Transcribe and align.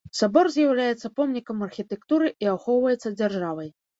Сабор 0.19 0.47
з'яўляецца 0.53 1.11
помнікам 1.19 1.61
архітэктуры 1.67 2.31
і 2.45 2.51
ахоўваецца 2.55 3.15
дзяржавай. 3.21 3.73